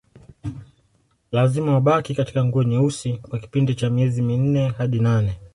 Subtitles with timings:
[1.31, 5.37] Lazima wabaki katika nguo nyeusi kwa kipindi cha miezi minne hadi nane